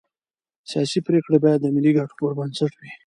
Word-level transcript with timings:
سیاسي 0.69 0.99
پرېکړې 1.07 1.37
باید 1.45 1.59
د 1.61 1.67
ملي 1.75 1.91
ګټو 1.97 2.15
پر 2.19 2.31
بنسټ 2.37 2.71
وي 2.79 2.91